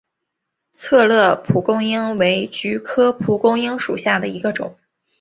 [0.73, 4.75] 策勒蒲公英为菊科蒲公英属下的一个种。